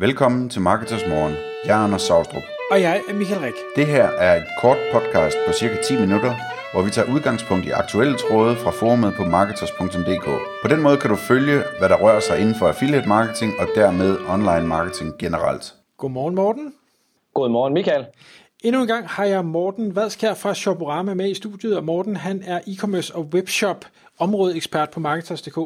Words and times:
Velkommen 0.00 0.48
til 0.48 0.60
Marketers 0.60 1.06
Morgen. 1.08 1.34
Jeg 1.64 1.80
er 1.80 1.84
Anders 1.84 2.02
Saustrup. 2.02 2.42
Og 2.70 2.80
jeg 2.80 3.02
er 3.08 3.14
Michael 3.14 3.40
Rik. 3.40 3.54
Det 3.76 3.86
her 3.86 4.04
er 4.04 4.36
et 4.36 4.46
kort 4.60 4.76
podcast 4.92 5.36
på 5.46 5.52
cirka 5.52 5.76
10 5.82 6.00
minutter, 6.00 6.34
hvor 6.72 6.82
vi 6.82 6.90
tager 6.90 7.14
udgangspunkt 7.14 7.66
i 7.66 7.70
aktuelle 7.70 8.16
tråde 8.18 8.56
fra 8.56 8.70
forumet 8.70 9.14
på 9.16 9.24
marketers.dk. 9.24 10.26
På 10.62 10.68
den 10.68 10.82
måde 10.82 10.96
kan 10.96 11.10
du 11.10 11.16
følge, 11.16 11.62
hvad 11.78 11.88
der 11.88 11.96
rører 11.96 12.20
sig 12.20 12.40
inden 12.40 12.54
for 12.54 12.68
affiliate 12.68 13.08
marketing 13.08 13.52
og 13.60 13.66
dermed 13.74 14.18
online 14.28 14.66
marketing 14.66 15.18
generelt. 15.18 15.74
Godmorgen 15.98 16.34
Morten. 16.34 16.74
Godmorgen 17.34 17.74
Michael. 17.74 18.04
Endnu 18.64 18.80
en 18.80 18.88
gang 18.88 19.08
har 19.08 19.24
jeg 19.24 19.44
Morten 19.44 19.96
Vadskær 19.96 20.34
fra 20.34 20.54
Shoporama 20.54 21.14
med 21.14 21.30
i 21.30 21.34
studiet, 21.34 21.76
og 21.76 21.84
Morten 21.84 22.16
han 22.16 22.42
er 22.46 22.60
e-commerce 22.66 23.16
og 23.16 23.28
webshop 23.34 23.84
områdeekspert 24.18 24.90
på 24.90 25.00
Marketers.dk. 25.00 25.58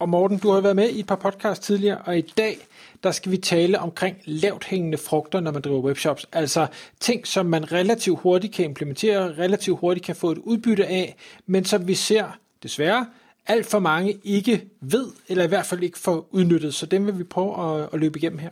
Og 0.00 0.08
Morten, 0.08 0.38
du 0.38 0.50
har 0.50 0.60
været 0.60 0.76
med 0.76 0.88
i 0.88 1.00
et 1.00 1.06
par 1.06 1.16
podcasts 1.16 1.66
tidligere, 1.66 1.98
og 2.06 2.18
i 2.18 2.20
dag 2.20 2.56
der 3.02 3.10
skal 3.10 3.32
vi 3.32 3.36
tale 3.36 3.78
omkring 3.78 4.16
lavt 4.24 4.64
hængende 4.64 4.98
frugter, 4.98 5.40
når 5.40 5.52
man 5.52 5.62
driver 5.62 5.80
webshops. 5.80 6.26
Altså 6.32 6.66
ting, 7.00 7.26
som 7.26 7.46
man 7.46 7.72
relativt 7.72 8.20
hurtigt 8.20 8.54
kan 8.54 8.64
implementere, 8.64 9.32
relativt 9.38 9.78
hurtigt 9.80 10.06
kan 10.06 10.16
få 10.16 10.30
et 10.30 10.38
udbytte 10.38 10.86
af, 10.86 11.16
men 11.46 11.64
som 11.64 11.88
vi 11.88 11.94
ser, 11.94 12.38
desværre, 12.62 13.06
alt 13.46 13.66
for 13.66 13.78
mange 13.78 14.20
ikke 14.24 14.68
ved, 14.80 15.06
eller 15.28 15.44
i 15.44 15.48
hvert 15.48 15.66
fald 15.66 15.82
ikke 15.82 15.98
får 15.98 16.26
udnyttet. 16.30 16.74
Så 16.74 16.86
dem 16.86 17.06
vil 17.06 17.18
vi 17.18 17.24
prøve 17.24 17.80
at, 17.80 17.88
at 17.92 18.00
løbe 18.00 18.18
igennem 18.18 18.38
her. 18.38 18.50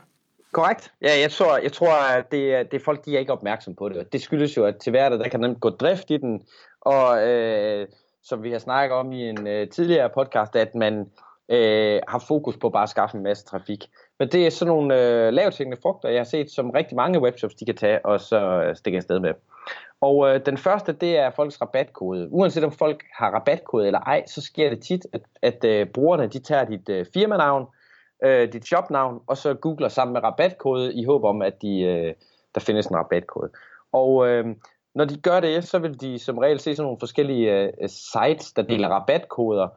Korrekt. 0.52 0.92
Ja, 1.02 1.20
jeg 1.20 1.30
tror, 1.30 1.58
jeg 1.58 1.72
tror 1.72 1.92
at 1.92 2.32
det, 2.32 2.70
det 2.70 2.80
er 2.80 2.84
folk, 2.84 3.04
de 3.04 3.14
er 3.14 3.18
ikke 3.18 3.32
opmærksom 3.32 3.74
på 3.74 3.88
det. 3.88 4.12
Det 4.12 4.22
skyldes 4.22 4.56
jo, 4.56 4.64
at 4.64 4.76
til 4.76 4.90
hverdag, 4.90 5.18
der 5.18 5.28
kan 5.28 5.40
nemt 5.40 5.60
gå 5.60 5.70
drift 5.70 6.10
i 6.10 6.16
den, 6.16 6.42
og 6.80 7.28
øh, 7.28 7.86
som 8.22 8.42
vi 8.42 8.52
har 8.52 8.58
snakket 8.58 8.96
om 8.96 9.12
i 9.12 9.28
en 9.28 9.46
øh, 9.46 9.68
tidligere 9.68 10.10
podcast, 10.14 10.56
at 10.56 10.74
man 10.74 11.06
øh, 11.48 12.00
har 12.08 12.24
fokus 12.28 12.56
på 12.56 12.70
bare 12.70 12.82
at 12.82 12.88
skaffe 12.88 13.16
en 13.16 13.22
masse 13.22 13.44
trafik. 13.44 13.86
Men 14.18 14.28
det 14.28 14.46
er 14.46 14.50
sådan 14.50 14.74
nogle 14.74 15.00
øh, 15.00 15.32
lavtænkende 15.32 15.80
frugter, 15.82 16.08
jeg 16.08 16.18
har 16.18 16.24
set, 16.24 16.50
som 16.50 16.70
rigtig 16.70 16.96
mange 16.96 17.20
webshops 17.20 17.54
de 17.54 17.64
kan 17.64 17.76
tage 17.76 18.06
og 18.06 18.20
så 18.20 18.62
øh, 18.62 18.76
stikke 18.76 18.96
afsted 18.96 19.20
med. 19.20 19.34
Og 20.00 20.28
øh, 20.28 20.46
den 20.46 20.58
første, 20.58 20.92
det 20.92 21.18
er 21.18 21.30
folks 21.30 21.60
rabatkode. 21.60 22.28
Uanset 22.30 22.64
om 22.64 22.72
folk 22.72 23.04
har 23.18 23.30
rabatkode 23.30 23.86
eller 23.86 24.00
ej, 24.00 24.26
så 24.26 24.40
sker 24.40 24.70
det 24.70 24.82
tit, 24.82 25.06
at, 25.12 25.22
at 25.42 25.64
øh, 25.64 25.86
brugerne 25.86 26.26
de 26.26 26.38
tager 26.38 26.64
dit 26.64 26.88
øh, 26.88 27.06
firmanavn, 27.14 27.66
øh, 28.24 28.52
dit 28.52 28.66
shopnavn, 28.66 29.20
og 29.26 29.36
så 29.36 29.54
googler 29.54 29.88
sammen 29.88 30.12
med 30.12 30.22
rabatkode 30.22 30.94
i 30.94 31.04
håb 31.04 31.24
om, 31.24 31.42
at 31.42 31.62
de, 31.62 31.80
øh, 31.80 32.14
der 32.54 32.60
findes 32.60 32.86
en 32.86 32.96
rabatkode. 32.96 33.50
Og 33.92 34.28
øh, 34.28 34.46
når 34.94 35.04
de 35.04 35.20
gør 35.20 35.40
det, 35.40 35.64
så 35.64 35.78
vil 35.78 36.00
de 36.00 36.18
som 36.18 36.38
regel 36.38 36.60
se 36.60 36.76
sådan 36.76 36.84
nogle 36.84 36.98
forskellige 37.00 37.52
øh, 37.52 37.88
sites, 37.88 38.52
der 38.52 38.62
deler 38.62 38.88
rabatkoder. 38.88 39.68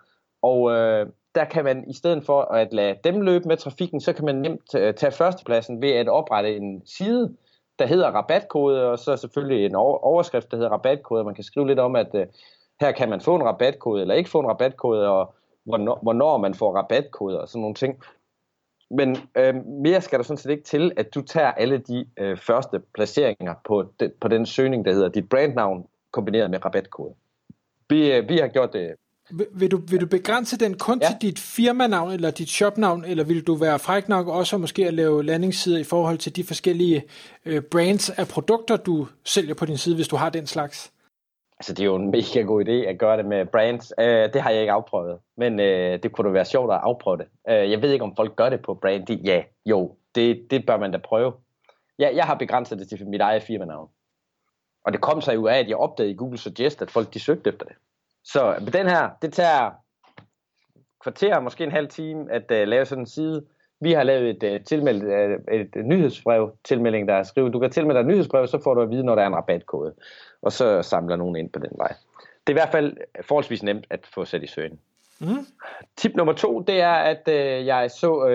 Og 0.42 0.72
øh, 0.72 1.08
der 1.36 1.46
kan 1.46 1.64
man 1.64 1.90
i 1.90 1.94
stedet 1.94 2.26
for 2.26 2.42
at 2.42 2.74
lade 2.74 2.98
dem 3.04 3.22
løbe 3.22 3.48
med 3.48 3.58
trafikken, 3.58 4.02
så 4.02 4.14
kan 4.14 4.26
man 4.26 4.36
nemt 4.36 4.70
tage 4.70 5.12
førstepladsen 5.12 5.82
ved 5.82 5.92
at 5.92 6.10
oprette 6.10 6.58
en 6.58 6.82
side, 6.86 7.36
der 7.80 7.86
hedder 7.86 8.12
rabatkode, 8.12 8.92
og 8.92 9.00
så 9.00 9.18
selvfølgelig 9.18 9.66
en 9.66 9.76
overskrift, 9.76 10.52
der 10.52 10.58
hedder 10.58 10.72
rabatkode. 10.72 11.24
Man 11.24 11.36
kan 11.36 11.44
skrive 11.44 11.68
lidt 11.68 11.80
om, 11.80 11.96
at 11.96 12.16
øh, 12.16 12.28
her 12.82 12.92
kan 12.92 13.10
man 13.10 13.22
få 13.22 13.36
en 13.36 13.44
rabatkode, 13.44 14.02
eller 14.02 14.16
ikke 14.16 14.30
få 14.30 14.40
en 14.40 14.48
rabatkode, 14.48 15.10
og 15.10 15.34
hvornår, 15.64 16.00
hvornår 16.02 16.38
man 16.38 16.54
får 16.54 16.76
rabatkode, 16.76 17.42
og 17.42 17.48
sådan 17.48 17.62
nogle 17.62 17.76
ting. 17.76 18.04
Men 18.92 19.18
øh, 19.36 19.56
mere 19.66 20.02
skal 20.02 20.20
der 20.20 20.24
sådan 20.24 20.38
set 20.38 20.50
ikke 20.50 20.64
til, 20.64 20.92
at 20.98 21.16
du 21.16 21.22
tager 21.22 21.52
alle 21.52 21.78
de 21.78 22.06
øh, 22.18 22.38
første 22.38 22.82
placeringer 22.94 23.54
på, 23.64 23.86
de, 24.00 24.12
på 24.22 24.28
den 24.28 24.46
søgning, 24.46 24.86
der 24.86 24.94
hedder 24.94 25.10
dit 25.10 25.30
brandnavn, 25.30 25.88
kombineret 26.12 26.52
med 26.52 26.66
rabatkode. 26.66 27.14
Vi, 27.90 28.14
øh, 28.14 28.30
vi 28.30 28.38
har 28.38 28.48
gjort 28.48 28.74
det 28.74 28.96
vil, 29.34 29.48
vil, 29.54 29.72
du, 29.72 29.78
vil 29.78 30.02
du 30.02 30.06
begrænse 30.06 30.58
den 30.58 30.78
kun 30.78 31.00
ja. 31.02 31.08
til 31.08 31.16
dit 31.22 31.40
firmanavn 31.40 32.12
eller 32.12 32.32
dit 32.32 32.50
shopnavn, 32.50 33.06
eller 33.06 33.24
vil 33.24 33.48
du 33.48 33.56
være 33.56 33.80
fræk 33.80 34.10
nok 34.10 34.28
også 34.28 34.58
måske 34.58 34.88
at 34.88 34.94
lave 34.94 35.24
landingssider 35.24 35.80
i 35.80 35.84
forhold 35.84 36.18
til 36.18 36.36
de 36.36 36.44
forskellige 36.44 37.04
øh, 37.46 37.62
brands 37.62 38.10
af 38.10 38.28
produkter, 38.28 38.78
du 38.78 39.08
sælger 39.24 39.54
på 39.54 39.66
din 39.66 39.78
side, 39.78 39.96
hvis 39.96 40.08
du 40.08 40.16
har 40.16 40.30
den 40.30 40.48
slags? 40.48 40.92
Altså, 41.60 41.74
det 41.74 41.80
er 41.80 41.86
jo 41.86 41.96
en 41.96 42.12
mega 42.12 42.42
god 42.42 42.66
idé 42.66 42.72
at 42.72 43.00
gøre 43.00 43.18
det 43.18 43.26
med 43.26 43.46
brands. 43.46 43.94
Uh, 43.98 44.06
det 44.06 44.42
har 44.42 44.50
jeg 44.50 44.60
ikke 44.60 44.72
afprøvet, 44.72 45.20
men 45.38 45.54
uh, 45.60 45.66
det 46.04 46.12
kunne 46.12 46.28
da 46.28 46.34
være 46.34 46.46
sjovt 46.46 46.74
at 46.74 46.80
afprøve 46.84 47.18
det. 47.18 47.26
Uh, 47.50 47.72
jeg 47.72 47.82
ved 47.82 47.92
ikke, 47.92 48.06
om 48.06 48.16
folk 48.16 48.36
gør 48.36 48.50
det 48.50 48.62
på 48.62 48.74
brand. 48.74 49.10
Ja, 49.10 49.44
jo, 49.66 49.96
det, 50.16 50.48
det 50.52 50.66
bør 50.66 50.78
man 50.78 50.92
da 50.92 50.98
prøve. 50.98 51.34
Ja, 52.00 52.10
jeg 52.16 52.26
har 52.26 52.36
begrænset 52.36 52.80
det 52.80 52.90
til 52.90 53.08
mit 53.08 53.22
eget 53.22 53.44
firmanavn. 53.44 53.90
Og 54.86 54.94
det 54.94 55.02
kom 55.02 55.22
sig 55.22 55.36
jo 55.36 55.48
af, 55.48 55.60
at 55.60 55.70
jeg 55.70 55.78
opdagede 55.78 56.14
i 56.14 56.16
Google 56.16 56.38
Suggest, 56.38 56.82
at 56.82 56.92
folk 56.92 57.14
de 57.14 57.20
søgte 57.20 57.50
efter 57.50 57.66
det. 57.66 57.76
Så 58.24 58.70
den 58.74 58.88
her, 58.88 59.10
det 59.22 59.34
tager 59.34 59.72
kvarter, 61.04 61.40
måske 61.40 61.64
en 61.64 61.72
halv 61.72 61.88
time 61.88 62.32
at 62.32 62.52
uh, 62.52 62.68
lave 62.68 62.86
sådan 62.86 63.02
en 63.02 63.08
side. 63.08 63.46
Vi 63.80 63.92
har 63.92 64.04
lavet 64.04 64.44
et, 64.44 64.56
uh, 64.56 64.66
tilmeld, 64.66 65.04
uh, 65.04 65.56
et, 65.56 65.76
et 65.76 65.86
nyhedsbrev, 65.86 66.56
tilmelding, 66.64 67.08
der 67.08 67.14
er 67.14 67.24
skrevet, 67.24 67.54
du 67.54 67.60
kan 67.60 67.72
tilmelde 67.72 68.00
dig 68.00 68.02
et 68.02 68.08
nyhedsbrev, 68.08 68.48
så 68.48 68.60
får 68.64 68.74
du 68.74 68.82
at 68.82 68.90
vide, 68.90 69.04
når 69.04 69.16
der 69.16 69.22
er 69.22 69.28
en 69.28 69.36
rabatkode. 69.36 69.94
Og 70.42 70.52
så 70.52 70.82
samler 70.82 71.16
nogen 71.16 71.36
ind 71.36 71.50
på 71.50 71.60
den 71.60 71.72
vej. 71.78 71.94
Det 72.48 72.54
er 72.54 72.58
i 72.58 72.62
hvert 72.62 72.72
fald 72.72 72.98
forholdsvis 73.22 73.64
nemt 73.64 73.86
at 73.90 74.08
få 74.14 74.26
sat 74.26 74.44
i 74.44 74.48
søgen. 74.48 74.80
Mm. 75.20 75.46
Tip 75.98 76.16
nummer 76.16 76.34
to, 76.34 76.60
det 76.60 76.82
er, 76.82 76.94
at 76.94 77.22
uh, 77.28 77.66
jeg 77.68 77.92
så, 77.92 78.14
uh, 78.26 78.34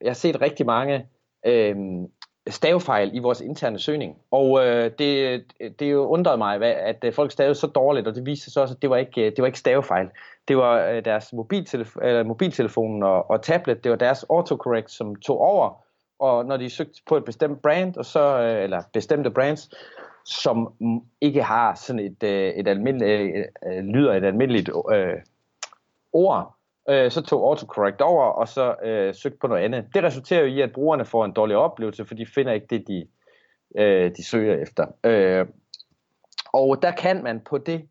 jeg 0.00 0.10
har 0.10 0.14
set 0.14 0.40
rigtig 0.40 0.66
mange 0.66 1.06
uh, 1.48 2.08
stavefejl 2.50 3.10
i 3.16 3.18
vores 3.18 3.40
interne 3.40 3.78
søgning. 3.78 4.16
Og 4.30 4.66
øh, 4.66 4.90
det, 4.98 5.42
det 5.78 5.92
jo 5.92 6.06
undrede 6.06 6.36
mig, 6.36 6.62
at 6.62 7.04
øh, 7.04 7.12
folk 7.12 7.32
stavede 7.32 7.54
så 7.54 7.66
dårligt, 7.66 8.08
og 8.08 8.14
det 8.14 8.26
viste 8.26 8.50
sig 8.50 8.62
også, 8.62 8.74
at 8.74 8.82
det 8.82 8.90
var 8.90 8.96
ikke, 8.96 9.26
øh, 9.26 9.30
det 9.30 9.38
var 9.38 9.46
ikke 9.46 9.58
stavefejl. 9.58 10.08
Det 10.48 10.56
var 10.56 10.88
øh, 10.88 11.04
deres 11.04 11.32
mobiltelefon, 11.32 12.02
eller 12.02 12.24
mobiltelefon 12.24 13.02
og, 13.02 13.30
og 13.30 13.42
tablet, 13.42 13.84
det 13.84 13.90
var 13.90 13.96
deres 13.96 14.24
autocorrect, 14.30 14.90
som 14.90 15.16
tog 15.16 15.40
over, 15.40 15.84
og 16.18 16.46
når 16.46 16.56
de 16.56 16.70
søgte 16.70 17.02
på 17.08 17.16
et 17.16 17.24
bestemt 17.24 17.62
brand, 17.62 17.96
og 17.96 18.04
så, 18.04 18.40
øh, 18.40 18.62
eller 18.64 18.82
bestemte 18.92 19.30
brands, 19.30 19.70
som 20.24 20.72
ikke 21.20 21.42
har 21.42 21.74
sådan 21.74 22.00
et, 22.00 22.22
øh, 22.22 22.50
et 22.50 22.68
almindeligt, 22.68 23.36
øh, 23.66 23.76
øh 23.78 23.84
lyder 23.84 24.14
et 24.14 24.24
almindeligt 24.24 24.70
øh, 24.92 25.14
ord, 26.12 26.57
øh, 26.88 27.10
så 27.10 27.22
tog 27.22 27.48
autocorrect 27.48 28.00
over, 28.00 28.24
og 28.24 28.48
så 28.48 28.74
øh, 28.84 29.14
søgte 29.14 29.38
på 29.38 29.46
noget 29.46 29.62
andet. 29.64 29.84
Det 29.94 30.02
resulterer 30.02 30.40
jo 30.40 30.46
i, 30.46 30.60
at 30.60 30.72
brugerne 30.72 31.04
får 31.04 31.24
en 31.24 31.32
dårlig 31.32 31.56
oplevelse, 31.56 32.04
for 32.04 32.14
de 32.14 32.26
finder 32.26 32.52
ikke 32.52 32.66
det, 32.70 32.88
de, 32.88 33.06
øh, 33.78 34.10
de 34.16 34.24
søger 34.24 34.62
efter. 34.62 34.86
Øh, 35.04 35.46
og 36.52 36.82
der 36.82 36.90
kan 36.90 37.22
man 37.22 37.40
på 37.40 37.58
det 37.58 37.88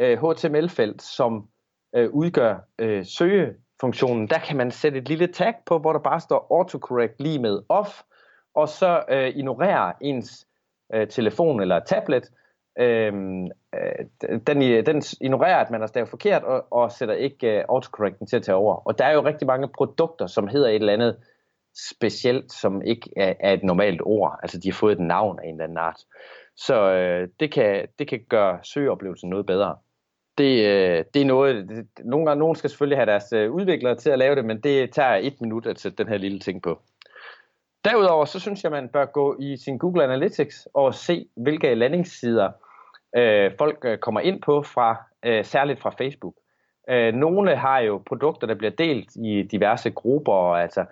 øh, 0.00 0.18
HTML-felt, 0.18 1.02
som 1.02 1.48
øh, 1.94 2.10
udgør 2.10 2.56
øh, 2.78 3.06
søgefunktionen, 3.06 4.28
der 4.28 4.38
kan 4.38 4.56
man 4.56 4.70
sætte 4.70 4.98
et 4.98 5.08
lille 5.08 5.26
tag 5.26 5.54
på, 5.66 5.78
hvor 5.78 5.92
der 5.92 6.00
bare 6.00 6.20
står 6.20 6.46
autocorrect 6.50 7.14
lige 7.20 7.38
med 7.38 7.62
off, 7.68 8.02
og 8.54 8.68
så 8.68 9.04
øh, 9.08 9.28
ignorere 9.28 9.92
ens 10.00 10.46
øh, 10.94 11.08
telefon 11.08 11.60
eller 11.60 11.80
tablet, 11.80 12.30
Øhm, 12.78 13.44
øh, 13.74 14.40
den, 14.46 14.86
den 14.86 15.02
ignorerer, 15.20 15.56
at 15.56 15.70
man 15.70 15.80
har 15.80 15.86
stavet 15.86 16.08
forkert, 16.08 16.44
og, 16.44 16.66
og 16.70 16.92
sætter 16.92 17.14
ikke 17.14 17.58
øh, 17.58 17.64
autocorrecten 17.68 18.26
til 18.26 18.36
at 18.36 18.42
tage 18.42 18.56
over. 18.56 18.74
Og 18.74 18.98
der 18.98 19.04
er 19.04 19.12
jo 19.12 19.24
rigtig 19.24 19.46
mange 19.46 19.68
produkter, 19.68 20.26
som 20.26 20.48
hedder 20.48 20.68
et 20.68 20.74
eller 20.74 20.92
andet 20.92 21.16
specielt, 22.00 22.52
som 22.52 22.82
ikke 22.82 23.10
er, 23.16 23.34
er 23.40 23.52
et 23.52 23.62
normalt 23.62 24.00
ord. 24.04 24.38
Altså 24.42 24.58
de 24.58 24.68
har 24.68 24.74
fået 24.74 24.92
et 24.92 25.00
navn 25.00 25.38
af 25.38 25.44
en 25.44 25.54
eller 25.54 25.64
anden 25.64 25.78
art. 25.78 26.00
Så 26.56 26.92
øh, 26.92 27.28
det, 27.40 27.52
kan, 27.52 27.86
det 27.98 28.08
kan 28.08 28.20
gøre 28.28 28.58
søgeoplevelsen 28.62 29.30
noget 29.30 29.46
bedre. 29.46 29.76
Det, 30.38 30.66
øh, 30.66 31.04
det 31.14 31.22
er 31.22 31.26
noget, 31.26 31.68
det, 31.68 31.86
nogle 32.04 32.26
gange, 32.26 32.40
nogen 32.40 32.56
skal 32.56 32.70
selvfølgelig 32.70 32.98
have 32.98 33.10
deres 33.10 33.32
øh, 33.32 33.52
udviklere 33.52 33.96
til 33.96 34.10
at 34.10 34.18
lave 34.18 34.34
det, 34.34 34.44
men 34.44 34.60
det 34.60 34.92
tager 34.92 35.14
et 35.14 35.40
minut 35.40 35.66
at 35.66 35.80
sætte 35.80 36.04
den 36.04 36.08
her 36.08 36.18
lille 36.18 36.38
ting 36.38 36.62
på. 36.62 36.80
Derudover 37.84 38.24
så 38.24 38.40
synes 38.40 38.64
jeg, 38.64 38.70
man 38.70 38.88
bør 38.88 39.04
gå 39.04 39.36
i 39.40 39.56
sin 39.56 39.78
Google 39.78 40.04
Analytics 40.04 40.68
og 40.74 40.94
se, 40.94 41.28
hvilke 41.36 41.74
landingssider 41.74 42.50
øh, 43.16 43.52
folk 43.58 43.78
øh, 43.84 43.98
kommer 43.98 44.20
ind 44.20 44.42
på 44.42 44.62
fra 44.62 44.96
øh, 45.24 45.44
særligt 45.44 45.80
fra 45.80 45.90
Facebook. 45.98 46.34
Øh, 46.90 47.14
nogle 47.14 47.56
har 47.56 47.78
jo 47.78 48.02
produkter, 48.06 48.46
der 48.46 48.54
bliver 48.54 48.70
delt 48.70 49.16
i 49.16 49.42
diverse 49.42 49.90
grupper, 49.90 50.54
altså 50.54 50.84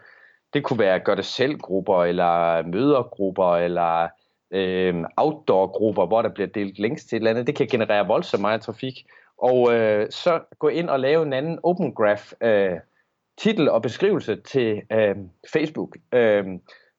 det 0.54 0.64
kunne 0.64 0.78
være 0.78 1.00
gør 1.00 1.14
det 1.14 1.24
selv 1.24 1.58
grupper 1.58 2.04
eller 2.04 2.62
mødergrupper 2.62 3.56
eller 3.56 4.08
øh, 4.50 5.04
outdoor 5.16 5.66
grupper, 5.66 6.06
hvor 6.06 6.22
der 6.22 6.28
bliver 6.28 6.46
delt 6.46 6.78
links 6.78 7.04
til 7.04 7.16
et 7.16 7.20
eller 7.20 7.30
andet. 7.30 7.46
Det 7.46 7.56
kan 7.56 7.66
generere 7.66 8.06
voldsomt 8.06 8.40
meget 8.40 8.60
trafik. 8.60 9.06
Og 9.38 9.74
øh, 9.74 10.06
så 10.10 10.40
gå 10.58 10.68
ind 10.68 10.88
og 10.90 11.00
lave 11.00 11.22
en 11.22 11.32
anden 11.32 11.58
Open 11.62 11.94
Graph 11.94 12.32
øh, 12.40 12.72
titel 13.38 13.68
og 13.68 13.82
beskrivelse 13.82 14.36
til 14.36 14.82
øh, 14.92 15.16
Facebook. 15.52 15.96
Øh, 16.12 16.44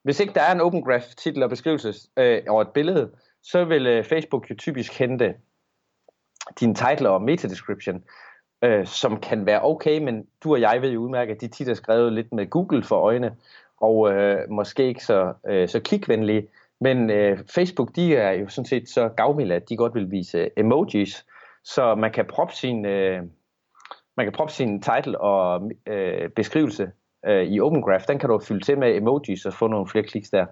hvis 0.03 0.19
ikke 0.19 0.33
der 0.33 0.41
er 0.41 0.51
en 0.51 0.61
Open 0.61 0.83
Graph 0.83 1.05
titel 1.17 1.43
og 1.43 1.49
beskrivelse 1.49 1.93
øh, 2.17 2.41
over 2.47 2.61
et 2.61 2.71
billede, 2.73 3.11
så 3.43 3.65
vil 3.65 3.87
øh, 3.87 4.03
Facebook 4.03 4.49
jo 4.49 4.55
typisk 4.55 4.99
hente 4.99 5.35
din 6.59 6.75
title 6.75 7.09
og 7.09 7.21
meta 7.21 7.47
description, 7.47 8.03
øh, 8.63 8.85
som 8.85 9.19
kan 9.19 9.45
være 9.45 9.65
okay, 9.65 9.99
men 9.99 10.27
du 10.43 10.51
og 10.51 10.61
jeg 10.61 10.81
ved 10.81 10.89
jo 10.89 11.01
udmærket, 11.01 11.35
at 11.35 11.41
de 11.41 11.47
tit 11.47 11.69
er 11.69 11.73
skrevet 11.73 12.13
lidt 12.13 12.33
med 12.33 12.49
Google 12.49 12.83
for 12.83 12.95
øjne, 12.95 13.35
og 13.81 14.13
øh, 14.13 14.49
måske 14.49 14.87
ikke 14.87 15.03
så, 15.03 15.33
øh, 15.47 15.67
så 15.67 15.79
klikvenlige, 15.79 16.47
men 16.81 17.09
øh, 17.09 17.39
Facebook, 17.55 17.95
de 17.95 18.15
er 18.15 18.31
jo 18.31 18.49
sådan 18.49 18.65
set 18.65 18.89
så 18.89 19.09
gavmilde, 19.09 19.55
at 19.55 19.69
de 19.69 19.77
godt 19.77 19.95
vil 19.95 20.11
vise 20.11 20.49
emojis, 20.57 21.25
så 21.63 21.95
man 21.95 22.11
kan 22.11 22.25
proppe 22.25 22.55
sin, 22.55 22.85
øh, 22.85 23.23
man 24.17 24.25
kan 24.25 24.33
proppe 24.33 24.53
sin 24.53 24.81
title 24.81 25.21
og 25.21 25.71
øh, 25.87 26.29
beskrivelse 26.29 26.91
øh, 27.25 27.43
i 27.43 27.59
Open 27.59 27.81
Graph, 27.81 28.03
den 28.07 28.19
kan 28.19 28.29
du 28.29 28.39
fylde 28.39 28.65
til 28.65 28.77
med 28.77 28.95
emojis 28.95 29.45
og 29.45 29.53
få 29.53 29.67
nogle 29.67 29.87
flere 29.87 30.05
kliks 30.05 30.29
der. 30.29 30.45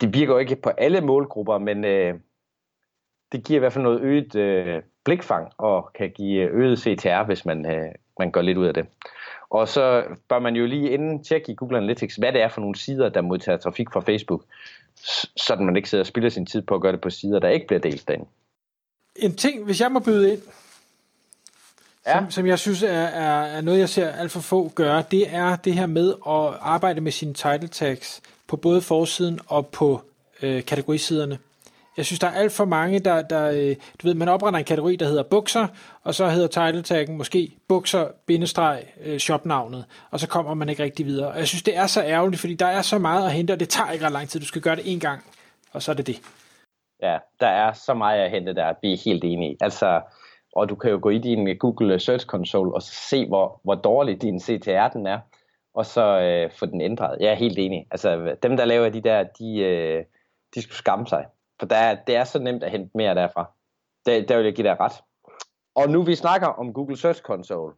Det 0.00 0.14
virker 0.14 0.32
jo 0.32 0.38
ikke 0.38 0.56
på 0.56 0.68
alle 0.68 1.00
målgrupper, 1.00 1.58
men 1.58 1.84
øh, 1.84 2.14
det 3.32 3.44
giver 3.44 3.58
i 3.58 3.60
hvert 3.60 3.72
fald 3.72 3.84
noget 3.84 4.00
øget 4.00 4.34
øh, 4.34 4.82
blikfang 5.04 5.52
og 5.58 5.90
kan 5.94 6.10
give 6.10 6.42
øh, 6.42 6.60
øget 6.60 6.78
CTR, 6.78 7.26
hvis 7.26 7.46
man, 7.46 7.66
øh, 7.66 7.92
man 8.18 8.30
går 8.30 8.42
lidt 8.42 8.58
ud 8.58 8.66
af 8.66 8.74
det. 8.74 8.86
Og 9.50 9.68
så 9.68 10.04
bør 10.28 10.38
man 10.38 10.56
jo 10.56 10.66
lige 10.66 10.90
inden 10.90 11.24
tjekke 11.24 11.52
i 11.52 11.54
Google 11.54 11.76
Analytics, 11.76 12.16
hvad 12.16 12.32
det 12.32 12.42
er 12.42 12.48
for 12.48 12.60
nogle 12.60 12.76
sider, 12.76 13.08
der 13.08 13.20
modtager 13.20 13.58
trafik 13.58 13.86
fra 13.92 14.00
Facebook, 14.00 14.44
så 15.36 15.56
man 15.60 15.76
ikke 15.76 15.90
sidder 15.90 16.02
og 16.02 16.06
spilder 16.06 16.28
sin 16.28 16.46
tid 16.46 16.62
på 16.62 16.74
at 16.74 16.80
gøre 16.80 16.92
det 16.92 17.00
på 17.00 17.10
sider, 17.10 17.38
der 17.38 17.48
ikke 17.48 17.66
bliver 17.66 17.80
delt 17.80 18.08
derinde. 18.08 18.26
En 19.16 19.36
ting, 19.36 19.64
hvis 19.64 19.80
jeg 19.80 19.92
må 19.92 20.00
byde 20.00 20.32
ind, 20.32 20.42
ja. 22.06 22.18
som, 22.18 22.30
som 22.30 22.46
jeg 22.46 22.58
synes 22.58 22.82
er, 22.82 22.88
er, 22.88 23.42
er 23.42 23.60
noget, 23.60 23.78
jeg 23.78 23.88
ser 23.88 24.10
alt 24.10 24.32
for 24.32 24.40
få 24.40 24.72
gøre, 24.74 25.04
det 25.10 25.34
er 25.34 25.56
det 25.56 25.74
her 25.74 25.86
med 25.86 26.14
at 26.26 26.58
arbejde 26.60 27.00
med 27.00 27.12
sine 27.12 27.34
title 27.34 27.68
tags 27.68 28.22
på 28.46 28.56
både 28.56 28.82
forsiden 28.82 29.40
og 29.46 29.66
på 29.66 30.02
øh, 30.42 30.64
kategorisiderne. 30.64 31.38
Jeg 31.96 32.06
synes, 32.06 32.20
der 32.20 32.26
er 32.26 32.32
alt 32.32 32.52
for 32.52 32.64
mange, 32.64 32.98
der, 32.98 33.22
der 33.22 33.50
øh, 33.50 33.76
du 34.02 34.06
ved, 34.06 34.14
man 34.14 34.28
opretter 34.28 34.58
en 34.58 34.64
kategori, 34.64 34.96
der 34.96 35.06
hedder 35.06 35.22
bukser, 35.22 35.66
og 36.04 36.14
så 36.14 36.28
hedder 36.28 36.66
title 36.66 36.82
taggen 36.82 37.16
måske 37.16 37.52
bukser, 37.68 38.08
bindestreg, 38.26 38.84
øh, 39.04 39.18
shopnavnet, 39.18 39.84
og 40.10 40.20
så 40.20 40.28
kommer 40.28 40.54
man 40.54 40.68
ikke 40.68 40.82
rigtig 40.82 41.06
videre. 41.06 41.28
Og 41.28 41.38
jeg 41.38 41.48
synes, 41.48 41.62
det 41.62 41.76
er 41.76 41.86
så 41.86 42.02
ærgerligt, 42.02 42.40
fordi 42.40 42.54
der 42.54 42.66
er 42.66 42.82
så 42.82 42.98
meget 42.98 43.26
at 43.26 43.32
hente, 43.32 43.52
og 43.52 43.60
det 43.60 43.68
tager 43.68 43.90
ikke 43.90 44.04
ret 44.04 44.12
lang 44.12 44.28
tid. 44.28 44.40
Du 44.40 44.46
skal 44.46 44.62
gøre 44.62 44.76
det 44.76 44.92
en 44.92 45.00
gang, 45.00 45.24
og 45.72 45.82
så 45.82 45.90
er 45.90 45.94
det 45.94 46.06
det. 46.06 46.20
Ja, 47.02 47.18
der 47.40 47.46
er 47.46 47.72
så 47.72 47.94
meget 47.94 48.20
at 48.20 48.30
hente 48.30 48.54
der, 48.54 48.74
vi 48.82 48.92
er 48.92 48.98
helt 49.04 49.24
enige. 49.24 49.56
Altså, 49.60 50.00
og 50.58 50.68
du 50.68 50.74
kan 50.74 50.90
jo 50.90 50.98
gå 51.02 51.10
i 51.10 51.18
din 51.18 51.58
Google 51.58 52.00
Search 52.00 52.26
Console 52.26 52.74
og 52.74 52.82
se, 52.82 53.26
hvor, 53.26 53.60
hvor 53.64 53.74
dårlig 53.74 54.22
din 54.22 54.40
CTR 54.40 54.88
den 54.88 55.06
er, 55.06 55.18
og 55.74 55.86
så 55.86 56.20
øh, 56.20 56.50
få 56.58 56.66
den 56.66 56.80
ændret. 56.80 57.16
Jeg 57.20 57.30
er 57.30 57.34
helt 57.34 57.58
enig. 57.58 57.86
Altså, 57.90 58.36
dem, 58.42 58.56
der 58.56 58.64
laver 58.64 58.88
de 58.88 59.00
der, 59.00 59.22
de, 59.22 59.58
øh, 59.58 60.04
de 60.54 60.62
skulle 60.62 60.76
skamme 60.76 61.06
sig. 61.06 61.26
For 61.58 61.66
der, 61.66 61.96
det 62.06 62.16
er 62.16 62.24
så 62.24 62.38
nemt 62.38 62.62
at 62.62 62.70
hente 62.70 62.90
mere 62.94 63.14
derfra. 63.14 63.50
Der, 64.06 64.22
der 64.22 64.36
vil 64.36 64.44
jeg 64.44 64.54
give 64.54 64.68
dig 64.68 64.80
ret. 64.80 64.92
Og 65.74 65.90
nu 65.90 66.02
vi 66.02 66.14
snakker 66.14 66.46
om 66.46 66.72
Google 66.72 66.96
Search 66.96 67.22
Console, 67.22 67.74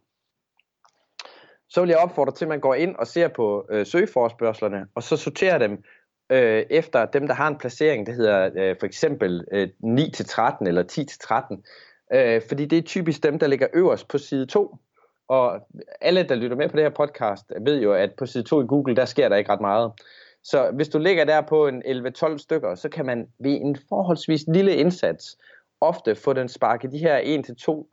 så 1.69 1.81
vil 1.81 1.88
jeg 1.88 1.99
opfordre 1.99 2.33
til, 2.33 2.44
at 2.44 2.49
man 2.49 2.61
går 2.61 2.75
ind 2.75 2.97
og 2.97 3.06
ser 3.06 3.29
på 3.29 3.67
øh, 3.71 3.87
søgeforspørgslerne, 3.87 4.87
og 4.94 5.03
så 5.03 5.17
sorterer 5.17 5.59
dem 5.59 5.85
øh, 6.31 6.67
efter 6.71 7.06
dem, 7.06 7.26
der 7.26 7.35
har 7.35 7.49
en 7.49 7.59
placering, 7.59 8.06
der 8.06 8.12
hedder 8.12 8.50
øh, 8.56 8.76
for 8.81 8.87
eksempel 8.87 9.44
øh, 9.53 9.69
9-13 9.85 10.67
eller 10.67 10.83
10-13. 11.53 11.62
Øh, 12.12 12.43
fordi 12.49 12.67
det 12.67 12.79
er 12.79 12.83
typisk 12.83 13.23
dem, 13.23 13.39
der 13.39 13.47
ligger 13.47 13.67
øverst 13.75 14.09
på 14.09 14.19
side 14.19 14.47
2. 14.47 14.77
Og 15.29 15.61
alle, 16.01 16.23
der 16.23 16.35
lytter 16.35 16.57
med 16.57 16.69
på 16.69 16.77
det 16.77 16.85
her 16.85 16.91
podcast, 16.91 17.53
ved 17.61 17.81
jo, 17.83 17.93
at 17.93 18.11
på 18.19 18.27
side 18.27 18.45
2 18.45 18.62
i 18.62 18.67
Google, 18.67 18.97
der 18.97 19.05
sker 19.05 19.29
der 19.29 19.37
ikke 19.37 19.53
ret 19.53 19.61
meget. 19.61 19.93
Så 20.43 20.71
hvis 20.71 20.89
du 20.89 20.99
ligger 20.99 21.25
der 21.25 21.41
på 21.41 21.67
en 21.67 21.83
11-12 22.07 22.39
stykker, 22.39 22.75
så 22.75 22.89
kan 22.89 23.07
man 23.07 23.29
ved 23.39 23.53
en 23.53 23.77
forholdsvis 23.89 24.45
lille 24.49 24.77
indsats 24.77 25.37
ofte 25.81 26.15
få 26.15 26.33
den 26.33 26.49
sparket 26.49 26.93
de 26.93 26.99
her 26.99 27.43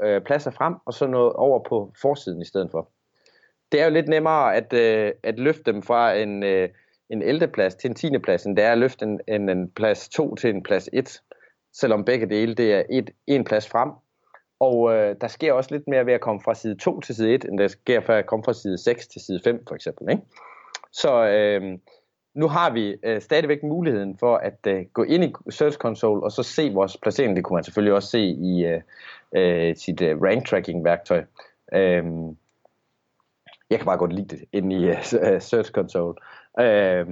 1-2 0.02 0.06
øh, 0.06 0.22
pladser 0.22 0.52
frem, 0.52 0.75
og 0.86 0.94
så 0.94 1.08
noget 1.08 1.34
over 1.34 1.60
på 1.69 1.94
forsiden 2.02 2.42
i 2.42 2.46
stedet 2.46 2.72
for. 2.72 2.90
Det 3.72 3.81
er 3.81 3.86
jo 3.86 3.92
lidt 3.92 4.08
nemmere 4.08 4.56
at, 4.56 4.74
øh, 4.74 5.12
at 5.24 5.40
løfte 5.40 5.72
dem 5.72 5.81
fra 5.81 6.14
en, 6.14 6.44
øh, 6.44 6.69
en 7.10 7.22
11. 7.22 7.48
plads 7.48 7.75
til 7.75 7.90
en 7.90 7.96
10. 7.96 8.18
plads, 8.18 8.46
end 8.46 8.56
det 8.56 8.66
er 8.66 8.72
at 8.72 8.78
løfte 8.78 9.06
en, 9.06 9.19
en, 9.28 9.50
en 9.50 9.72
plads 9.72 10.10
2 10.10 10.36
til 10.36 10.50
en 10.50 10.64
plads 10.64 10.90
1, 10.94 11.22
selvom 11.74 12.06
begge 12.06 12.30
dele 12.30 12.56
det 12.56 12.74
er 12.74 12.84
et, 12.90 13.10
en 13.28 13.44
plads 13.44 13.68
frem. 13.68 13.90
Og 14.59 14.94
øh, 14.94 15.15
der 15.21 15.27
sker 15.27 15.54
også 15.54 15.69
lidt 15.71 15.88
mere 15.88 16.06
ved 16.06 16.13
at 16.13 16.21
komme 16.21 16.42
fra 16.42 16.56
side 16.56 16.75
2 16.75 17.00
til 17.00 17.15
side 17.15 17.33
1, 17.33 17.45
end 17.45 17.57
der 17.57 17.68
sker 17.68 18.01
for 18.01 18.13
at 18.13 18.25
komme 18.25 18.44
fra 18.44 18.54
side 18.54 18.77
6 18.77 19.07
til 19.07 19.21
side 19.21 19.39
5 19.44 19.63
for 19.68 19.75
eksempel. 19.75 20.09
Ikke? 20.09 20.24
Så 20.92 21.27
øh, 21.27 21.77
nu 22.33 22.48
har 22.48 22.69
vi 22.69 22.95
øh, 23.04 23.21
stadigvæk 23.21 23.63
muligheden 23.63 24.18
for 24.18 24.38
at 24.38 24.68
øh, 24.68 24.86
gå 24.94 25.04
ind 25.04 25.24
i 25.24 25.33
Search 25.50 25.77
Console 25.77 26.24
og 26.24 26.31
så 26.31 26.44
se 26.44 26.74
vores 26.74 26.98
placering. 26.98 27.36
Det 27.36 27.44
kunne 27.44 27.56
man 27.56 27.63
selvfølgelig 27.63 27.94
også 27.94 28.09
se 28.09 28.19
i 28.21 28.65
øh, 28.65 28.81
øh, 29.36 29.75
sit 29.75 30.01
øh, 30.01 30.21
rank 30.21 30.48
tracking 30.48 30.83
værktøj. 30.83 31.24
Øh, 31.74 32.06
jeg 33.69 33.80
kan 33.80 33.86
bare 33.86 33.98
godt 33.98 34.13
lide 34.13 34.27
det 34.27 34.45
inde 34.51 34.75
i 34.75 34.86
øh, 34.86 35.42
Search 35.42 35.71
Console. 35.71 36.15
Øh, 36.59 37.06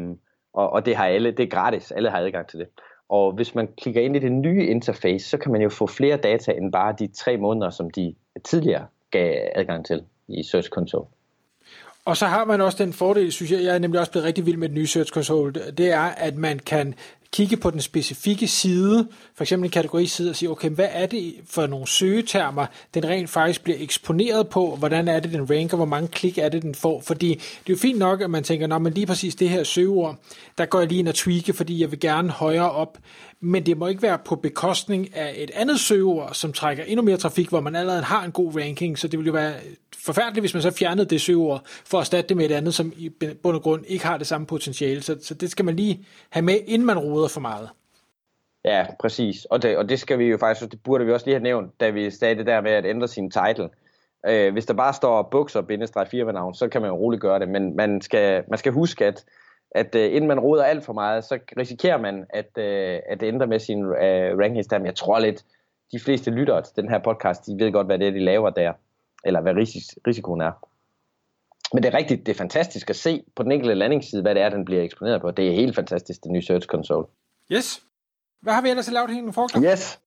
og, 0.54 0.70
og 0.70 0.86
det 0.86 0.96
har 0.96 1.06
alle, 1.06 1.32
det 1.32 1.44
er 1.44 1.50
gratis, 1.50 1.92
alle 1.92 2.10
har 2.10 2.20
adgang 2.20 2.48
til 2.48 2.60
det. 2.60 2.68
Og 3.10 3.32
hvis 3.32 3.56
man 3.56 3.68
klikker 3.82 4.02
ind 4.02 4.16
i 4.16 4.20
det 4.20 4.32
nye 4.32 4.68
interface, 4.68 5.30
så 5.30 5.38
kan 5.38 5.52
man 5.52 5.62
jo 5.62 5.70
få 5.70 5.88
flere 5.88 6.18
data 6.18 6.52
end 6.52 6.72
bare 6.72 6.96
de 7.00 7.08
tre 7.08 7.38
måneder, 7.38 7.70
som 7.70 7.90
de 7.90 8.16
tidligere 8.44 8.86
gav 9.12 9.50
adgang 9.56 9.86
til 9.86 10.04
i 10.28 10.44
Search 10.44 10.70
Console. 10.70 11.06
Og 12.06 12.18
så 12.18 12.26
har 12.26 12.46
man 12.46 12.62
også 12.62 12.84
den 12.84 12.94
fordel, 12.94 13.32
synes 13.32 13.52
jeg, 13.52 13.64
jeg 13.64 13.76
er 13.76 13.80
nemlig 13.80 14.00
også 14.00 14.12
blevet 14.12 14.26
rigtig 14.28 14.46
vild 14.46 14.58
med 14.58 14.70
den 14.70 14.76
nye 14.76 14.88
Search 14.88 15.14
Console, 15.14 15.54
det 15.78 15.92
er, 15.92 16.02
at 16.02 16.36
man 16.36 16.60
kan 16.60 16.96
kigge 17.32 17.58
på 17.58 17.72
den 17.72 17.82
specifikke 17.82 18.48
side, 18.48 19.08
for 19.36 19.44
eksempel 19.44 19.68
en 19.68 19.72
kategoriside, 19.72 20.30
og 20.30 20.36
sige, 20.36 20.50
okay, 20.50 20.70
hvad 20.70 20.88
er 20.92 21.06
det 21.06 21.36
for 21.50 21.68
nogle 21.68 21.88
søgetermer, 21.88 22.66
den 22.94 23.06
rent 23.06 23.30
faktisk 23.30 23.64
bliver 23.64 23.78
eksponeret 23.80 24.48
på, 24.50 24.76
hvordan 24.76 25.08
er 25.08 25.20
det, 25.20 25.32
den 25.32 25.50
ranker, 25.50 25.78
hvor 25.78 25.86
mange 25.86 26.08
klik 26.08 26.38
er 26.38 26.50
det, 26.50 26.62
den 26.62 26.76
får, 26.76 27.02
fordi 27.02 27.30
det 27.30 27.70
er 27.70 27.74
jo 27.74 27.78
fint 27.78 28.00
nok, 28.00 28.22
at 28.22 28.30
man 28.30 28.44
tænker, 28.44 28.68
nå, 28.68 28.78
men 28.78 28.94
lige 28.94 29.06
præcis 29.06 29.36
det 29.36 29.50
her 29.50 29.64
søgeord, 29.64 30.20
der 30.58 30.66
går 30.66 30.80
jeg 30.80 30.88
lige 30.88 31.00
ind 31.00 31.08
og 31.08 31.16
tweake, 31.16 31.54
fordi 31.54 31.82
jeg 31.82 31.92
vil 31.92 32.00
gerne 32.00 32.30
højere 32.30 32.72
op, 32.72 32.98
men 33.42 33.66
det 33.66 33.78
må 33.78 33.88
ikke 33.88 34.02
være 34.02 34.18
på 34.26 34.36
bekostning 34.36 35.16
af 35.16 35.34
et 35.38 35.52
andet 35.54 35.80
søgeord, 35.80 36.34
som 36.34 36.54
trækker 36.54 36.84
endnu 36.84 37.04
mere 37.04 37.18
trafik, 37.18 37.50
hvor 37.50 37.62
man 37.62 37.76
allerede 37.76 38.04
har 38.04 38.24
en 38.24 38.32
god 38.32 38.56
ranking, 38.56 39.00
så 39.00 39.08
det 39.08 39.20
vil 39.20 39.26
jo 39.26 39.34
være 39.34 39.54
forfærdeligt, 40.06 40.42
hvis 40.42 40.54
man 40.54 40.62
så 40.62 40.72
fjernede 40.72 41.06
det 41.06 41.22
søgeord, 41.22 41.62
for 41.66 41.98
at 41.98 42.02
erstatte 42.02 42.30
det 42.30 42.38
med 42.38 42.46
et 42.46 42.52
andet, 42.52 42.74
som 42.74 42.94
i 42.98 43.10
bund 43.44 43.56
og 43.56 43.64
grund 43.64 43.86
ikke 43.88 44.06
har 44.06 44.18
det 44.18 44.28
samme 44.28 44.48
potentiale. 44.48 45.02
Så, 45.02 45.18
så 45.22 45.34
det 45.34 45.52
skal 45.52 45.66
man 45.66 45.76
lige 45.76 46.06
have 46.30 46.44
med, 46.44 46.60
inden 46.68 46.86
man 46.86 47.00
roder 47.00 47.28
for 47.28 47.42
meget. 47.42 47.70
Ja, 48.66 48.86
præcis. 49.00 49.46
Og 49.46 49.62
det, 49.62 49.78
og 49.78 49.90
det 49.90 50.00
skal 50.00 50.20
vi 50.20 50.26
jo 50.26 50.38
faktisk, 50.38 50.72
det 50.72 50.84
burde 50.84 51.06
vi 51.06 51.12
også 51.12 51.26
lige 51.26 51.36
have 51.36 51.44
nævnt, 51.44 51.80
da 51.80 51.90
vi 51.90 52.12
sagde 52.12 52.36
det 52.36 52.46
der 52.46 52.62
med 52.62 52.72
at 52.72 52.86
ændre 52.86 53.08
sin 53.08 53.32
title. 53.32 53.70
Øh, 54.28 54.54
hvis 54.54 54.66
der 54.66 54.74
bare 54.74 54.94
står 54.94 55.24
bukser 55.32 55.62
bindestreg 55.62 56.08
firmanavn, 56.08 56.54
så 56.54 56.68
kan 56.68 56.82
man 56.82 56.90
jo 56.90 56.96
roligt 56.96 57.22
gøre 57.22 57.40
det, 57.40 57.50
men 57.50 57.76
man 57.76 58.02
skal, 58.02 58.44
man 58.50 58.60
skal 58.60 58.72
huske, 58.72 59.06
at, 59.06 59.26
at 59.72 59.96
øh, 59.96 60.16
inden 60.16 60.28
man 60.28 60.40
roder 60.40 60.64
alt 60.64 60.86
for 60.86 60.94
meget, 60.94 61.24
så 61.24 61.40
risikerer 61.58 61.98
man 61.98 62.26
at, 62.30 62.58
øh, 62.58 63.00
at 63.10 63.24
ændre 63.24 63.48
med 63.48 63.60
sin 63.60 63.86
øh, 63.86 64.34
uh, 64.34 64.40
ranking 64.40 64.86
Jeg 64.86 64.96
tror 64.96 65.20
lidt, 65.20 65.46
de 65.92 66.00
fleste 66.00 66.32
lyttere 66.32 66.62
til 66.62 66.76
den 66.76 66.90
her 66.90 67.00
podcast, 67.00 67.46
de 67.46 67.56
ved 67.60 67.72
godt, 67.72 67.88
hvad 67.88 68.00
det 68.00 68.08
er, 68.08 68.12
de 68.12 68.20
laver 68.20 68.50
der 68.50 68.74
eller 69.26 69.42
hvad 69.42 69.54
ris- 69.54 69.98
risikoen 70.08 70.42
er. 70.42 70.52
Men 71.74 71.84
det 71.84 71.94
er 71.94 71.98
rigtigt, 71.98 72.26
det 72.26 72.32
er 72.32 72.38
fantastisk 72.38 72.90
at 72.90 72.96
se 72.96 73.24
på 73.36 73.44
den 73.44 73.52
enkelte 73.52 73.76
landingsside, 73.76 74.22
hvad 74.22 74.36
det 74.36 74.44
er, 74.44 74.50
den 74.50 74.66
bliver 74.66 74.84
eksponeret 74.84 75.22
på. 75.22 75.32
Det 75.32 75.48
er 75.48 75.52
helt 75.52 75.76
fantastisk, 75.76 76.24
det 76.24 76.32
nye 76.32 76.42
Search 76.42 76.68
Console. 76.68 77.06
Yes. 77.52 77.82
Hvad 78.42 78.54
har 78.54 78.62
vi 78.62 78.70
ellers 78.70 78.92
lavet 78.92 79.10
hængende 79.10 79.34
frugt? 79.34 79.58
Yes. 79.64 80.00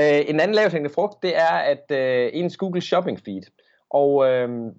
Uh, 0.00 0.30
en 0.30 0.40
anden 0.40 0.54
lavt 0.54 0.72
hængende 0.72 0.94
frugt, 0.94 1.22
det 1.22 1.36
er 1.36 1.52
at 1.52 1.84
uh, 1.90 2.40
ens 2.40 2.56
Google 2.56 2.80
Shopping 2.80 3.20
Feed. 3.24 3.42
Og 3.90 4.14
uh, 4.14 4.72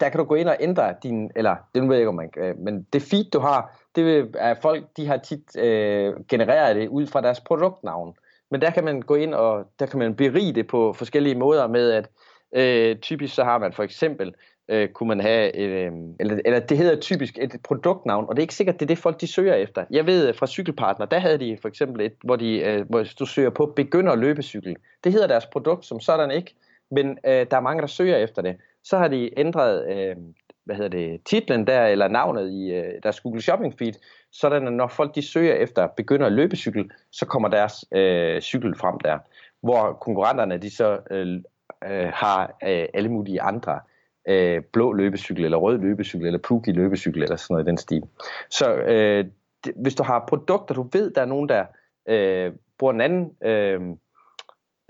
der 0.00 0.08
kan 0.08 0.18
du 0.18 0.24
gå 0.24 0.34
ind 0.34 0.48
og 0.48 0.56
ændre 0.60 0.94
din, 1.02 1.30
eller 1.36 1.56
det 1.74 1.82
ved 1.82 1.90
jeg 1.90 1.98
ikke, 1.98 2.08
om 2.08 2.14
man 2.14 2.30
kan, 2.30 2.54
men 2.58 2.86
det 2.92 3.02
feed, 3.02 3.24
du 3.24 3.38
har, 3.38 3.80
det 3.96 4.30
er 4.38 4.54
folk, 4.62 4.84
de 4.96 5.06
har 5.06 5.16
tit 5.16 5.56
uh, 5.56 6.26
genereret 6.28 6.76
det 6.76 6.88
ud 6.88 7.06
fra 7.06 7.20
deres 7.20 7.40
produktnavn. 7.40 8.14
Men 8.50 8.60
der 8.60 8.70
kan 8.70 8.84
man 8.84 9.02
gå 9.02 9.14
ind 9.14 9.34
og 9.34 9.64
der 9.78 9.86
kan 9.86 9.98
man 9.98 10.16
berige 10.16 10.52
det 10.52 10.66
på 10.66 10.92
forskellige 10.92 11.34
måder 11.34 11.66
med, 11.66 11.90
at 11.90 12.08
Øh, 12.56 12.96
typisk 12.96 13.34
så 13.34 13.44
har 13.44 13.58
man 13.58 13.72
for 13.72 13.82
eksempel, 13.82 14.34
øh, 14.68 14.88
kunne 14.88 15.08
man 15.08 15.20
have, 15.20 15.56
øh, 15.56 15.92
eller, 16.20 16.38
eller 16.44 16.60
det 16.60 16.78
hedder 16.78 17.00
typisk 17.00 17.38
et 17.38 17.56
produktnavn, 17.64 18.26
og 18.28 18.36
det 18.36 18.40
er 18.40 18.44
ikke 18.44 18.54
sikkert, 18.54 18.74
det 18.74 18.82
er 18.82 18.94
det 18.94 18.98
folk 18.98 19.20
de 19.20 19.26
søger 19.26 19.54
efter. 19.54 19.84
Jeg 19.90 20.06
ved 20.06 20.28
øh, 20.28 20.34
fra 20.34 20.46
Cykelpartner, 20.46 21.06
der 21.06 21.18
havde 21.18 21.38
de 21.38 21.58
for 21.62 21.68
eksempel 21.68 22.06
et, 22.06 22.12
hvor, 22.24 22.36
de, 22.36 22.58
øh, 22.60 22.88
hvor 22.88 23.04
du 23.18 23.26
søger 23.26 23.50
på 23.50 23.72
begynder 23.76 24.16
løbecykel. 24.16 24.76
Det 25.04 25.12
hedder 25.12 25.26
deres 25.26 25.46
produkt 25.46 25.86
som 25.86 26.00
sådan 26.00 26.30
ikke, 26.30 26.54
men 26.90 27.18
øh, 27.26 27.46
der 27.50 27.56
er 27.56 27.60
mange, 27.60 27.80
der 27.80 27.86
søger 27.86 28.16
efter 28.16 28.42
det. 28.42 28.56
Så 28.84 28.98
har 28.98 29.08
de 29.08 29.38
ændret, 29.38 29.86
øh, 29.92 30.16
hvad 30.64 30.76
hedder 30.76 30.90
det, 30.90 31.20
titlen 31.24 31.66
der, 31.66 31.86
eller 31.86 32.08
navnet 32.08 32.50
i 32.50 32.72
øh, 32.74 32.92
deres 33.02 33.20
Google 33.20 33.42
Shopping 33.42 33.74
Feed, 33.78 33.92
sådan 34.32 34.66
at 34.66 34.72
når 34.72 34.88
folk 34.88 35.14
de 35.14 35.22
søger 35.22 35.54
efter 35.54 35.86
begynder 35.86 36.28
løbecykel, 36.28 36.90
så 37.12 37.26
kommer 37.26 37.48
deres 37.48 37.84
øh, 37.92 38.40
cykel 38.40 38.76
frem 38.76 38.98
der. 38.98 39.18
Hvor 39.62 39.92
konkurrenterne 39.92 40.58
de 40.58 40.76
så 40.76 40.98
øh, 41.10 41.42
øh, 41.90 42.08
har 42.14 42.56
øh, 42.62 42.86
alle 42.94 43.08
mulige 43.08 43.42
andre 43.42 43.80
øh, 44.28 44.62
blå 44.72 44.92
løbecykel, 44.92 45.44
eller 45.44 45.58
rød 45.58 45.78
løbecykel, 45.78 46.26
eller 46.26 46.38
Pookie 46.38 46.74
løbecykel, 46.74 47.22
eller 47.22 47.36
sådan 47.36 47.54
noget 47.54 47.66
i 47.66 47.70
den 47.70 47.78
stil. 47.78 48.02
Så 48.50 48.74
øh, 48.74 49.24
det, 49.64 49.72
hvis 49.76 49.94
du 49.94 50.02
har 50.02 50.24
produkter, 50.28 50.74
du 50.74 50.88
ved, 50.92 51.10
der 51.10 51.20
er 51.20 51.26
nogen, 51.26 51.48
der 51.48 51.64
øh, 52.08 52.52
bruger 52.78 52.92
en 52.92 53.00
anden 53.00 53.32
øh, 53.44 53.80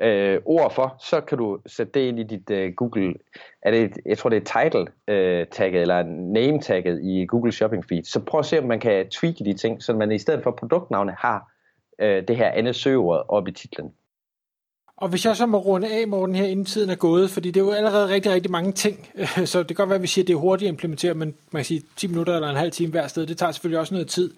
øh, 0.03 0.41
ord 0.45 0.75
for, 0.75 0.97
så 0.99 1.21
kan 1.21 1.39
du 1.39 1.59
sætte 1.67 2.01
det 2.01 2.09
ind 2.09 2.19
i 2.19 2.23
dit 2.23 2.51
øh, 2.51 2.73
Google, 2.75 3.15
er 3.63 3.71
det 3.71 3.83
et, 3.83 3.99
jeg 4.07 4.19
tror 4.19 4.31
det 4.31 4.37
er 4.37 4.63
title 4.63 4.87
øh, 5.09 5.47
tagget, 5.47 5.81
eller 5.81 6.03
name 6.33 6.61
tagget 6.61 7.01
i 7.03 7.27
Google 7.27 7.53
Shopping 7.53 7.85
Feed. 7.85 8.05
Så 8.05 8.21
prøv 8.21 8.39
at 8.39 8.47
se, 8.47 8.59
om 8.59 8.65
man 8.65 8.81
kan 8.81 9.09
tweake 9.09 9.45
de 9.45 9.53
ting, 9.53 9.83
så 9.83 9.95
man 9.95 10.13
i 10.13 10.19
stedet 10.19 10.43
for 10.43 10.51
produktnavne 10.51 11.15
har 11.19 11.53
øh, 11.99 12.29
det 12.29 12.37
her 12.37 12.51
andet 12.51 12.77
søgeord 12.77 13.25
op 13.29 13.49
i 13.49 13.53
titlen. 13.53 13.93
Og 15.03 15.09
hvis 15.09 15.25
jeg 15.25 15.37
så 15.37 15.47
må 15.47 15.59
runde 15.59 15.89
af, 15.89 16.09
Morten, 16.09 16.35
her 16.35 16.47
inden 16.47 16.65
tiden 16.65 16.91
er 16.91 16.95
gået, 16.95 17.31
fordi 17.31 17.51
det 17.51 17.61
er 17.61 17.65
jo 17.65 17.71
allerede 17.71 18.09
rigtig, 18.09 18.33
rigtig 18.33 18.51
mange 18.51 18.73
ting, 18.73 19.09
så 19.45 19.59
det 19.59 19.67
kan 19.67 19.77
godt 19.77 19.89
være, 19.89 19.97
at 19.97 20.03
vi 20.03 20.07
siger, 20.07 20.23
at 20.23 20.27
det 20.27 20.35
er 20.35 20.39
hurtigt 20.39 20.69
at 20.69 20.73
implementere, 20.73 21.15
men 21.15 21.35
man 21.51 21.61
kan 21.61 21.65
sige 21.65 21.83
10 21.97 22.07
minutter 22.07 22.35
eller 22.35 22.49
en 22.49 22.57
halv 22.57 22.73
time 22.73 22.91
hver 22.91 23.07
sted, 23.07 23.27
det 23.27 23.39
tager 23.39 23.53
selvfølgelig 23.53 23.81
også 23.81 23.95
noget 23.95 24.09
tid. 24.09 24.31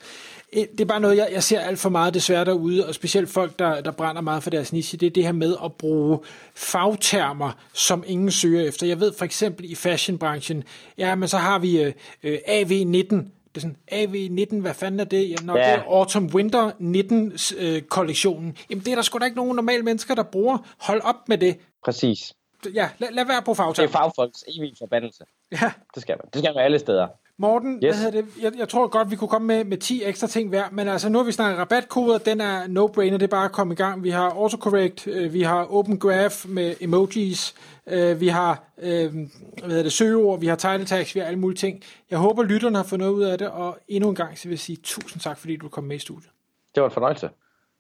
Eh, 0.53 0.67
det 0.73 0.81
er 0.81 0.85
bare 0.85 1.01
noget, 1.01 1.17
jeg, 1.17 1.29
jeg 1.33 1.43
ser 1.43 1.61
alt 1.61 1.79
for 1.79 1.89
meget 1.89 2.15
desværre 2.15 2.45
derude, 2.45 2.87
og 2.87 2.95
specielt 2.95 3.29
folk, 3.31 3.59
der, 3.59 3.81
der 3.81 3.91
brænder 3.91 4.23
meget 4.23 4.43
for 4.43 4.51
deres 4.51 4.73
niche, 4.73 4.99
det 4.99 5.07
er 5.07 5.11
det 5.11 5.25
her 5.25 5.33
med 5.33 5.57
at 5.65 5.73
bruge 5.73 6.19
fagtermer, 6.55 7.51
som 7.73 8.05
ingen 8.07 8.31
søger 8.31 8.69
efter. 8.69 8.87
Jeg 8.87 9.01
ved 9.01 9.13
for 9.19 9.25
eksempel 9.25 9.71
i 9.71 9.75
fashionbranchen, 9.75 10.65
ja, 10.99 11.15
men 11.15 11.29
så 11.29 11.39
har 11.39 11.59
vi 11.59 11.83
øh, 11.83 11.93
øh 12.23 12.39
AV19, 12.49 13.17
det 13.55 13.65
er 13.65 13.69
sådan, 13.69 13.77
AV19, 13.93 14.61
hvad 14.61 14.75
fanden 14.75 15.01
er 15.01 15.05
det? 15.05 15.31
Ja, 15.31 15.37
når 15.43 15.57
ja. 15.57 15.63
det 15.63 15.73
er 15.73 15.83
Autumn 15.83 16.35
Winter 16.35 16.71
19 16.79 17.33
øh, 17.59 17.83
kollektionen. 17.83 18.57
Jamen 18.71 18.85
det 18.85 18.91
er 18.91 18.95
der 18.95 19.03
sgu 19.03 19.19
da 19.19 19.25
ikke 19.25 19.37
nogen 19.37 19.57
normale 19.57 19.83
mennesker, 19.83 20.15
der 20.15 20.23
bruger. 20.23 20.59
Hold 20.81 21.01
op 21.05 21.29
med 21.29 21.39
det. 21.39 21.59
Præcis. 21.85 22.33
Ja, 22.75 22.89
lad, 22.99 23.11
lad 23.11 23.25
være 23.27 23.43
på 23.43 23.55
fagtal. 23.55 23.85
Det 23.85 23.95
er 23.95 23.99
fagfolks 23.99 24.45
evige 24.49 24.75
forbandelse. 24.79 25.25
Ja. 25.53 25.73
Det 25.95 26.03
skal 26.03 26.17
man. 26.19 26.29
Det 26.33 26.43
skal 26.43 26.55
man 26.55 26.65
alle 26.65 26.79
steder. 26.79 27.09
Morten, 27.39 27.81
yes. 27.85 28.01
hvad 28.01 28.13
det? 28.13 28.25
Jeg, 28.43 28.53
jeg 28.59 28.69
tror 28.69 28.89
godt, 28.89 29.11
vi 29.11 29.17
kunne 29.17 29.29
komme 29.29 29.47
med, 29.47 29.65
med 29.65 29.79
10 29.79 30.03
ekstra 30.05 30.27
ting 30.27 30.49
hver, 30.49 30.65
men 30.73 30.89
altså 30.89 31.09
nu 31.09 31.19
har 31.19 31.25
vi 31.25 31.33
snakket 31.33 31.59
rabatkoder, 31.59 32.19
den 32.19 32.41
er 32.41 32.67
no-brainer, 32.67 33.17
det 33.17 33.23
er 33.23 33.27
bare 33.27 33.45
at 33.45 33.53
komme 33.53 33.75
i 33.75 33.77
gang. 33.77 34.03
Vi 34.03 34.11
har 34.11 34.31
autocorrect, 34.31 35.07
øh, 35.07 35.33
vi 35.33 35.43
har 35.43 35.65
open 35.65 35.99
graph 35.99 36.35
med 36.49 36.75
emojis, 36.81 37.55
øh, 37.87 38.21
vi 38.21 38.29
har 38.29 38.63
øh, 38.83 39.13
hvad 39.13 39.69
hedder 39.69 39.83
det, 39.83 39.93
søgeord, 39.93 40.41
vi 40.41 40.47
har 40.47 40.57
title 40.57 40.85
tags, 40.85 41.15
vi 41.15 41.21
har 41.21 41.27
alle 41.27 41.39
mulige 41.39 41.57
ting. 41.57 41.83
Jeg 42.11 42.19
håber, 42.19 42.43
lytterne 42.43 42.77
har 42.77 42.85
fået 42.85 42.99
noget 42.99 43.13
ud 43.13 43.23
af 43.23 43.39
det, 43.39 43.49
og 43.49 43.79
endnu 43.89 44.09
en 44.09 44.15
gang 44.17 44.39
så 44.39 44.45
vil 44.45 44.53
jeg 44.53 44.59
sige 44.59 44.79
tusind 44.83 45.21
tak, 45.21 45.39
fordi 45.39 45.57
du 45.57 45.69
kom 45.69 45.85
med 45.85 45.97
i 45.97 45.99
studiet. 45.99 46.31
Det 46.75 46.81
var 46.83 46.89
en 46.89 46.95
fornøjelse. 46.95 47.31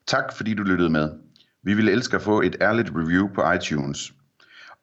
Tak, 0.06 0.36
fordi 0.36 0.54
du 0.54 0.62
lyttede 0.62 0.90
med. 0.90 1.10
Vi 1.62 1.74
ville 1.74 1.92
elske 1.92 2.16
at 2.16 2.22
få 2.22 2.40
et 2.40 2.56
ærligt 2.60 2.90
review 2.94 3.28
på 3.34 3.52
iTunes. 3.52 4.12